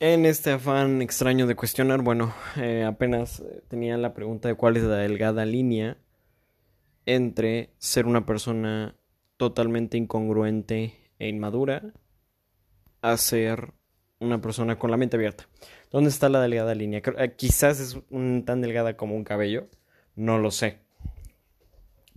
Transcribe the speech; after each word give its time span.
En 0.00 0.26
este 0.26 0.50
afán 0.50 1.02
extraño 1.02 1.46
de 1.46 1.54
cuestionar, 1.54 2.02
bueno, 2.02 2.34
eh, 2.56 2.82
apenas 2.84 3.44
tenía 3.68 3.96
la 3.96 4.12
pregunta 4.12 4.48
de 4.48 4.56
cuál 4.56 4.76
es 4.76 4.82
la 4.82 4.96
delgada 4.96 5.46
línea 5.46 5.96
entre 7.06 7.70
ser 7.78 8.06
una 8.06 8.26
persona 8.26 8.96
totalmente 9.36 9.96
incongruente 9.96 11.12
e 11.20 11.28
inmadura 11.28 11.94
a 13.02 13.16
ser 13.16 13.72
una 14.18 14.40
persona 14.40 14.78
con 14.80 14.90
la 14.90 14.96
mente 14.96 15.16
abierta. 15.16 15.48
¿Dónde 15.92 16.10
está 16.10 16.28
la 16.28 16.40
delgada 16.40 16.74
línea? 16.74 17.00
Eh, 17.18 17.34
quizás 17.36 17.78
es 17.78 17.96
tan 18.44 18.60
delgada 18.60 18.96
como 18.96 19.14
un 19.14 19.22
cabello, 19.22 19.68
no 20.16 20.38
lo 20.38 20.50
sé. 20.50 20.80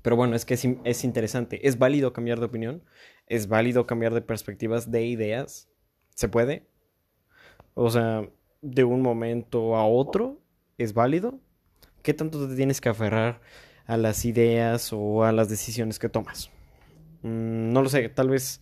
Pero 0.01 0.15
bueno, 0.15 0.35
es 0.35 0.45
que 0.45 0.55
es 0.55 1.03
interesante. 1.03 1.67
¿Es 1.67 1.77
válido 1.77 2.11
cambiar 2.11 2.39
de 2.39 2.45
opinión? 2.45 2.83
¿Es 3.27 3.47
válido 3.47 3.85
cambiar 3.85 4.15
de 4.15 4.21
perspectivas, 4.21 4.89
de 4.89 5.05
ideas? 5.05 5.69
¿Se 6.15 6.27
puede? 6.27 6.65
O 7.79 7.91
sea, 7.91 8.27
de 8.63 8.83
un 8.83 9.03
momento 9.03 9.75
a 9.75 9.85
otro, 9.85 10.41
¿es 10.79 10.95
válido? 10.95 11.39
¿Qué 12.01 12.15
tanto 12.15 12.47
te 12.47 12.55
tienes 12.55 12.81
que 12.81 12.89
aferrar 12.89 13.39
a 13.85 13.97
las 13.97 14.25
ideas 14.25 14.91
o 14.93 15.23
a 15.23 15.31
las 15.31 15.47
decisiones 15.47 15.99
que 15.99 16.09
tomas? 16.09 16.49
Mm, 17.21 17.71
no 17.71 17.83
lo 17.83 17.89
sé, 17.89 18.09
tal 18.09 18.29
vez 18.29 18.61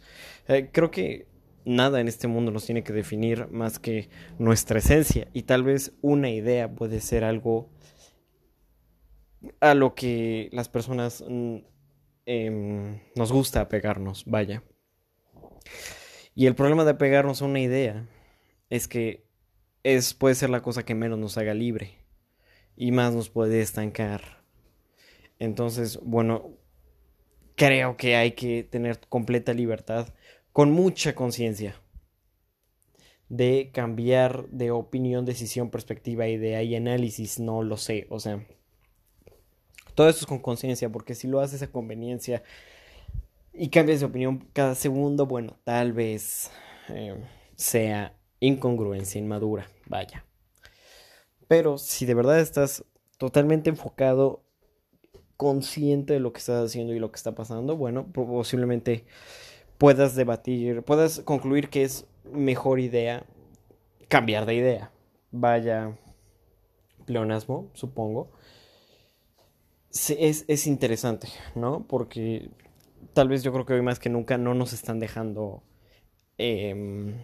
eh, 0.50 0.70
creo 0.70 0.91
que 0.91 1.28
nada 1.64 2.02
en 2.02 2.10
este 2.10 2.28
mundo 2.28 2.52
nos 2.52 2.66
tiene 2.66 2.84
que 2.84 2.91
definir 2.91 3.48
más 3.52 3.80
que 3.80 4.10
nuestra 4.38 4.80
esencia 4.80 5.30
y 5.32 5.44
tal 5.44 5.63
vez 5.63 5.94
una 6.02 6.30
idea 6.30 6.70
puede 6.76 7.00
ser 7.00 7.24
algo 7.24 7.70
a 9.62 9.76
lo 9.76 9.96
que 9.96 10.50
las 10.52 10.68
personas 10.68 11.24
mm, 11.26 11.55
em, 12.26 13.00
nos 13.16 13.32
gusta 13.32 13.62
apegarnos, 13.62 14.26
vaya. 14.26 14.62
Y 16.36 16.48
el 16.48 16.55
problema 16.55 16.84
de 16.84 16.91
apegarnos 16.91 17.41
a 17.41 17.46
una 17.46 17.62
idea 17.62 18.10
es 18.76 18.88
que 18.88 19.26
es, 19.84 20.14
puede 20.14 20.36
ser 20.36 20.50
la 20.50 20.62
cosa 20.62 20.84
que 20.84 20.96
menos 20.96 21.20
nos 21.20 21.38
haga 21.38 21.54
libre 21.54 21.99
y 22.76 22.91
más 22.91 23.13
nos 23.13 23.30
puede 23.30 23.62
estancar. 23.62 24.44
Entonces, 25.40 25.99
bueno, 26.02 26.58
creo 27.55 27.98
que 27.98 28.16
hay 28.16 28.32
que 28.32 28.64
tener 28.64 28.99
completa 29.10 29.54
libertad, 29.54 30.10
con 30.52 30.72
mucha 30.72 31.16
conciencia, 31.16 31.76
de 33.30 33.72
cambiar 33.74 34.48
de 34.49 34.72
opinión, 34.72 35.26
decisión, 35.26 35.70
perspectiva, 35.70 36.27
idea 36.27 36.64
y 36.64 36.76
análisis. 36.76 37.40
No 37.40 37.64
lo 37.64 37.77
sé, 37.77 38.08
o 38.10 38.20
sea, 38.20 38.46
todo 39.96 40.10
esto 40.10 40.21
es 40.21 40.27
con 40.27 40.40
conciencia, 40.40 40.90
porque 40.90 41.16
si 41.16 41.27
lo 41.27 41.40
haces 41.40 41.62
a 41.62 41.71
conveniencia 41.71 42.44
y 43.54 43.70
cambias 43.70 44.02
de 44.02 44.05
opinión 44.05 44.48
cada 44.54 44.76
segundo, 44.76 45.26
bueno, 45.26 45.58
tal 45.64 45.94
vez 45.94 46.52
eh, 46.90 47.16
sea 47.55 48.16
incongruencia 48.48 49.20
inmadura, 49.20 49.70
vaya. 49.88 50.26
Pero 51.48 51.77
si 51.77 52.05
de 52.05 52.13
verdad 52.13 52.40
estás 52.40 52.84
totalmente 53.18 53.70
enfocado, 53.70 54.43
consciente 55.37 56.13
de 56.13 56.20
lo 56.20 56.34
que 56.34 56.40
estás 56.40 56.65
haciendo 56.65 56.93
y 56.93 56.99
lo 56.99 57.12
que 57.12 57.18
está 57.18 57.35
pasando, 57.35 57.76
bueno, 57.77 58.07
posiblemente 58.12 59.05
puedas 59.77 60.15
debatir, 60.15 60.84
puedas 60.84 61.20
concluir 61.20 61.70
que 61.70 61.84
es 61.84 62.05
mejor 62.32 62.79
idea 62.79 63.26
cambiar 64.07 64.46
de 64.46 64.56
idea. 64.56 64.91
Vaya 65.31 65.97
pleonasmo, 67.06 67.69
supongo 67.74 68.31
es, 69.96 70.46
es 70.47 70.68
interesante, 70.68 71.30
¿no? 71.56 71.85
Porque 71.88 72.50
tal 73.13 73.30
vez 73.30 73.44
yo 73.44 73.53
creo 73.53 73.66
que 73.66 73.74
hoy 73.74 73.81
más 73.81 74.00
que 74.00 74.09
nunca 74.09 74.38
no 74.38 74.53
nos 74.53 74.74
están 74.74 75.00
dejando... 75.00 75.63
Em, 76.38 77.16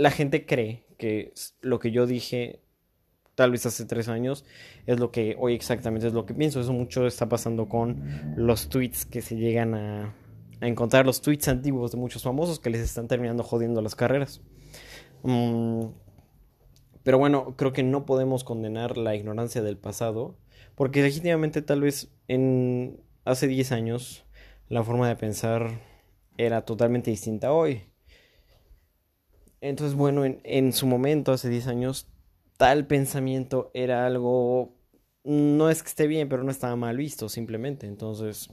la 0.00 0.10
gente 0.10 0.46
cree 0.46 0.86
que 0.96 1.34
lo 1.60 1.78
que 1.78 1.90
yo 1.90 2.06
dije 2.06 2.62
tal 3.34 3.50
vez 3.50 3.66
hace 3.66 3.84
tres 3.84 4.08
años 4.08 4.46
es 4.86 4.98
lo 4.98 5.10
que 5.10 5.36
hoy 5.38 5.52
exactamente 5.52 6.06
es 6.06 6.14
lo 6.14 6.24
que 6.24 6.32
pienso. 6.32 6.58
Eso 6.58 6.72
mucho 6.72 7.06
está 7.06 7.28
pasando 7.28 7.68
con 7.68 8.34
los 8.34 8.70
tweets 8.70 9.04
que 9.04 9.20
se 9.20 9.36
llegan 9.36 9.74
a, 9.74 10.14
encontrar, 10.62 11.04
los 11.04 11.20
tweets 11.20 11.48
antiguos 11.48 11.92
de 11.92 11.98
muchos 11.98 12.22
famosos 12.22 12.60
que 12.60 12.70
les 12.70 12.80
están 12.80 13.08
terminando 13.08 13.42
jodiendo 13.42 13.82
las 13.82 13.94
carreras. 13.94 14.40
Mm, 15.22 15.88
pero 17.02 17.18
bueno, 17.18 17.54
creo 17.58 17.74
que 17.74 17.82
no 17.82 18.06
podemos 18.06 18.42
condenar 18.42 18.96
la 18.96 19.14
ignorancia 19.14 19.60
del 19.60 19.76
pasado 19.76 20.38
porque 20.76 21.02
legítimamente 21.02 21.60
tal 21.60 21.82
vez 21.82 22.08
en 22.26 23.02
hace 23.26 23.48
10 23.48 23.72
años 23.72 24.24
la 24.70 24.82
forma 24.82 25.08
de 25.08 25.16
pensar 25.16 25.78
era 26.38 26.62
totalmente 26.64 27.10
distinta 27.10 27.52
hoy. 27.52 27.89
Entonces, 29.60 29.96
bueno, 29.96 30.24
en, 30.24 30.72
su 30.72 30.86
momento, 30.86 31.32
hace 31.32 31.48
10 31.50 31.66
años, 31.66 32.08
tal 32.56 32.86
pensamiento 32.86 33.70
era 33.74 34.06
algo, 34.06 34.74
no 35.22 35.68
es 35.68 35.82
que 35.82 35.88
esté 35.88 36.06
bien, 36.06 36.28
pero 36.28 36.42
no 36.44 36.50
estaba 36.50 36.76
mal 36.76 36.96
visto 36.96 37.28
simplemente. 37.28 37.86
Entonces, 37.86 38.48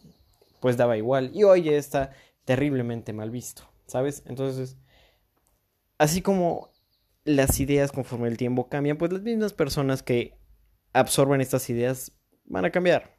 pues 0.60 0.76
daba 0.76 0.98
igual. 0.98 1.32
Y 1.34 1.44
hoy 1.44 1.70
está 1.70 2.12
terriblemente 2.44 3.14
mal 3.14 3.32
visto, 3.32 3.64
¿sabes? 3.86 4.24
Entonces, 4.26 4.78
así 5.98 6.22
como 6.22 6.72
las 7.24 7.60
ideas 7.60 7.92
conforme 7.92 8.28
el 8.28 8.38
tiempo 8.38 8.70
cambian, 8.70 8.98
pues 8.98 9.12
las 9.14 9.22
mismas 9.22 9.54
personas 9.54 10.04
que 10.04 10.38
absorben 10.94 11.42
estas 11.42 11.70
ideas 11.70 12.12
van 12.46 12.66
a 12.66 12.72
cambiar. 12.72 13.16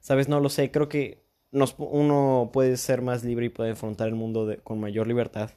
Sabes, 0.00 0.28
no 0.28 0.40
lo 0.40 0.50
sé, 0.50 0.70
creo 0.70 0.88
que 0.90 1.24
nos, 1.50 1.76
uno 1.78 2.50
puede 2.52 2.76
ser 2.76 3.00
más 3.00 3.24
libre 3.24 3.46
y 3.46 3.48
puede 3.50 3.70
afrontar 3.70 4.08
el 4.08 4.14
mundo 4.14 4.54
con 4.64 4.80
mayor 4.80 5.06
libertad 5.06 5.50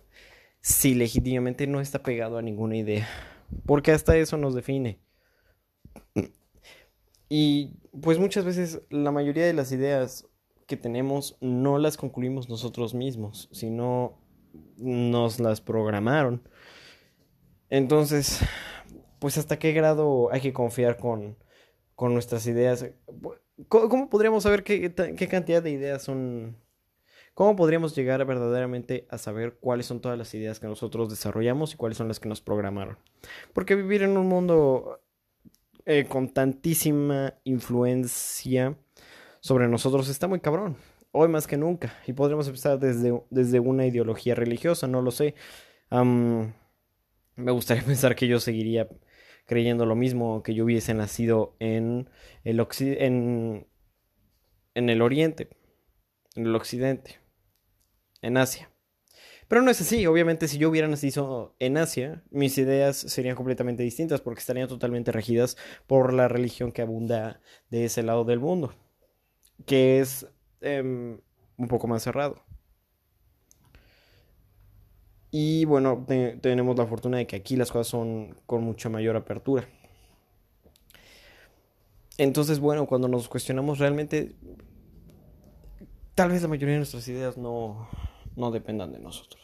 si 0.68 0.96
legítimamente 0.96 1.66
no 1.66 1.80
está 1.80 2.04
pegado 2.04 2.38
a 2.38 2.42
ninguna 2.42 2.76
idea. 2.76 3.08
Porque 3.66 3.94
hasta 3.94 4.18
eso 4.18 4.36
nos 4.36 4.54
define. 4.54 5.00
Y 7.30 7.78
pues 8.02 8.20
muchas 8.20 8.44
veces 8.44 8.82
la 8.90 9.12
mayoría 9.12 9.46
de 9.46 9.54
las 9.54 9.72
ideas 9.72 10.28
que 10.66 10.76
tenemos 10.76 11.38
no 11.40 11.78
las 11.78 11.96
concluimos 11.96 12.50
nosotros 12.50 12.94
mismos, 12.94 13.48
sino 13.54 14.20
nos 14.76 15.40
las 15.40 15.62
programaron. 15.62 16.44
Entonces, 17.70 18.42
pues 19.20 19.38
hasta 19.38 19.60
qué 19.60 19.72
grado 19.72 20.34
hay 20.34 20.42
que 20.42 20.52
confiar 20.52 20.98
con, 20.98 21.38
con 21.96 22.14
nuestras 22.14 22.46
ideas. 22.46 22.86
¿Cómo, 23.70 24.10
podríamos 24.10 24.44
saber 24.44 24.66
qué, 24.66 24.94
qué, 24.94 25.28
cantidad 25.30 25.64
de 25.64 25.72
ideas 25.72 26.04
son? 26.04 26.58
¿Cómo 27.38 27.56
podríamos 27.56 27.96
llegar 27.96 28.26
verdaderamente 28.26 29.06
a 29.12 29.20
saber 29.20 29.60
cuáles 29.60 29.86
son 29.86 30.02
todas 30.02 30.18
las 30.18 30.34
ideas 30.34 30.60
que 30.60 30.66
nosotros 30.66 31.08
desarrollamos 31.08 31.72
y 31.72 31.78
cuáles 31.78 31.96
son 31.96 32.08
las 32.08 32.20
que 32.20 32.28
nos 32.28 32.42
programaron? 32.42 32.98
Porque 33.54 33.76
vivir 33.76 34.02
en 34.02 34.18
un 34.18 34.28
mundo 34.28 35.04
eh, 35.86 36.08
con 36.10 36.34
tantísima 36.34 37.36
influencia 37.44 38.76
sobre 39.40 39.68
nosotros 39.68 40.10
está 40.10 40.28
muy 40.28 40.40
cabrón. 40.40 40.78
Hoy 41.12 41.28
más 41.28 41.46
que 41.46 41.58
nunca. 41.58 41.94
Y 42.08 42.14
podríamos 42.14 42.48
empezar 42.48 42.80
desde, 42.80 43.22
desde 43.30 43.60
una 43.60 43.86
ideología 43.86 44.34
religiosa, 44.34 44.88
no 44.88 45.04
lo 45.04 45.12
sé. 45.12 45.36
me 45.92 47.52
gustaría 47.52 47.84
pensar 47.86 48.16
que 48.16 48.28
yo 48.28 48.40
seguiría 48.40 48.90
creyendo 49.46 49.86
lo 49.86 49.94
mismo 49.96 50.42
que 50.42 50.56
yo 50.56 50.64
hubiese 50.64 50.96
nacido 50.96 51.56
en 51.60 52.10
el, 52.44 52.66
en, 52.80 53.68
en 54.74 54.90
el 54.90 55.02
oriente, 55.04 55.50
en 56.36 56.48
el 56.48 56.56
occidente, 56.56 57.27
en 58.28 58.38
Asia. 58.38 58.70
Pero 59.48 59.62
no 59.62 59.72
es 59.72 59.80
así, 59.80 60.06
obviamente 60.06 60.48
si 60.48 60.58
yo 60.58 60.70
hubiera 60.70 60.88
nacido 60.88 61.56
en 61.60 61.78
Asia, 61.78 62.22
mis 62.32 62.58
ideas 62.58 62.98
serían 62.98 63.36
completamente 63.36 63.82
distintas 63.82 64.20
porque 64.20 64.42
estarían 64.42 64.68
totalmente 64.68 65.12
regidas 65.14 65.56
por 65.88 66.14
la 66.14 66.28
religión 66.28 66.74
que 66.74 66.82
abunda 66.82 67.40
de 67.70 67.86
ese 67.86 68.04
lado 68.04 68.26
del 68.26 68.40
mundo, 68.40 68.76
que 69.66 70.00
es 70.00 70.28
em, 70.62 71.22
un 71.58 71.68
poco 71.70 71.88
más 71.88 72.04
cerrado. 72.04 72.44
Y 75.32 75.66
bueno, 75.66 76.06
tenemos 76.42 76.78
la 76.78 76.86
fortuna 76.86 77.18
de 77.18 77.28
que 77.28 77.36
aquí 77.36 77.56
las 77.56 77.72
cosas 77.72 77.88
son 77.88 78.36
con 78.46 78.64
mucha 78.64 78.90
mayor 78.90 79.16
apertura. 79.16 79.68
Entonces, 82.18 82.60
bueno, 82.60 82.88
cuando 82.88 83.08
nos 83.08 83.30
cuestionamos 83.30 83.80
realmente, 83.80 84.36
tal 86.16 86.32
vez 86.32 86.42
la 86.42 86.48
mayoría 86.48 86.74
de 86.74 86.80
nuestras 86.80 87.08
ideas 87.08 87.38
no, 87.38 87.88
no 88.38 88.52
dependan 88.52 88.94
de 88.94 89.00
nosotros. 89.00 89.44